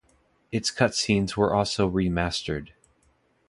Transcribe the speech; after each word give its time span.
Its 0.51 0.71
cutscenes 0.71 1.37
were 1.37 1.53
also 1.53 1.87
remastered. 1.87 2.69